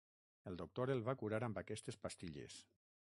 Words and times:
El 0.51 0.55
doctor 0.61 0.93
el 0.93 1.03
va 1.09 1.15
curar 1.23 1.41
amb 1.49 1.61
aquestes 1.63 2.01
pastilles. 2.07 2.57